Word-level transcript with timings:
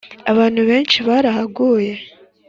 abantu 0.31 0.59
benshi 0.69 0.97
barahaguye 1.07 1.93